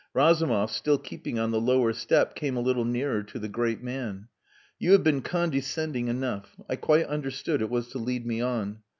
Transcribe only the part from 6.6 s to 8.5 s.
I quite understood it was to lead me